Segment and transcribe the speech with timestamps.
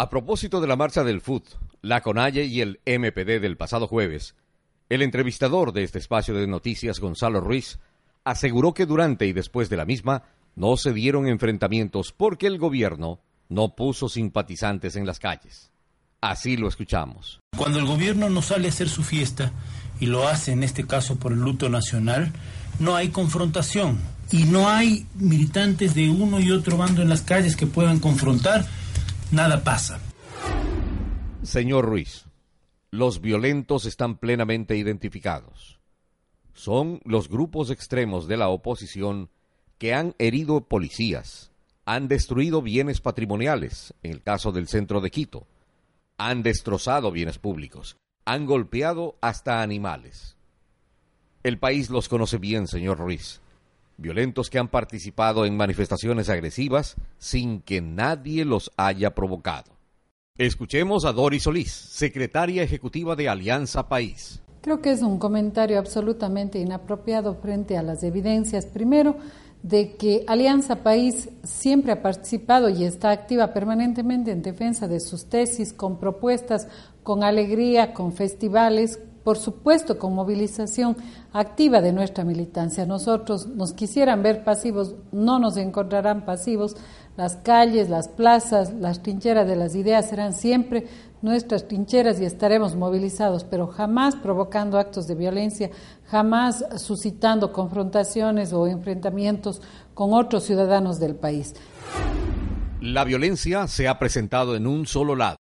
[0.00, 1.44] A propósito de la marcha del FUT,
[1.82, 4.34] la CONAIE y el MPD del pasado jueves,
[4.88, 7.78] el entrevistador de este espacio de noticias, Gonzalo Ruiz,
[8.24, 10.22] aseguró que durante y después de la misma
[10.56, 15.70] no se dieron enfrentamientos porque el gobierno no puso simpatizantes en las calles.
[16.22, 17.38] Así lo escuchamos.
[17.54, 19.52] Cuando el gobierno no sale a hacer su fiesta,
[20.00, 22.32] y lo hace en este caso por el luto nacional,
[22.78, 24.00] no hay confrontación
[24.32, 28.66] y no hay militantes de uno y otro bando en las calles que puedan confrontar
[29.32, 30.00] nada pasa.
[31.42, 32.26] Señor Ruiz,
[32.90, 35.80] los violentos están plenamente identificados.
[36.52, 39.30] Son los grupos extremos de la oposición
[39.78, 41.52] que han herido policías,
[41.86, 45.46] han destruido bienes patrimoniales, en el caso del centro de Quito,
[46.18, 50.36] han destrozado bienes públicos, han golpeado hasta animales.
[51.42, 53.40] El país los conoce bien, señor Ruiz
[54.00, 59.72] violentos que han participado en manifestaciones agresivas sin que nadie los haya provocado.
[60.36, 64.42] Escuchemos a Doris Solís, secretaria ejecutiva de Alianza País.
[64.62, 69.16] Creo que es un comentario absolutamente inapropiado frente a las evidencias, primero,
[69.62, 75.26] de que Alianza País siempre ha participado y está activa permanentemente en defensa de sus
[75.26, 76.68] tesis, con propuestas,
[77.02, 80.96] con alegría, con festivales, por supuesto con movilización
[81.32, 82.86] activa de nuestra militancia.
[82.86, 86.76] Nosotros nos quisieran ver pasivos, no nos encontrarán pasivos.
[87.16, 90.86] Las calles, las plazas, las trincheras de las ideas serán siempre
[91.22, 95.70] nuestras trincheras y estaremos movilizados, pero jamás provocando actos de violencia,
[96.06, 99.60] jamás suscitando confrontaciones o enfrentamientos
[99.92, 101.54] con otros ciudadanos del país.
[102.80, 105.39] La violencia se ha presentado en un solo lado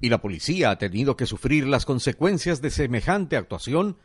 [0.00, 3.96] y la policía ha tenido que sufrir las consecuencias de semejante actuación,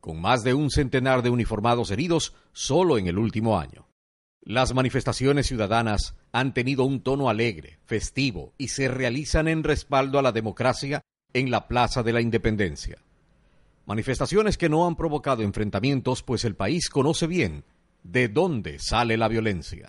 [0.00, 3.86] con más de un centenar de uniformados heridos solo en el último año.
[4.44, 10.22] Las manifestaciones ciudadanas han tenido un tono alegre, festivo, y se realizan en respaldo a
[10.22, 12.98] la democracia en la Plaza de la Independencia.
[13.86, 17.64] Manifestaciones que no han provocado enfrentamientos, pues el país conoce bien
[18.02, 19.88] de dónde sale la violencia.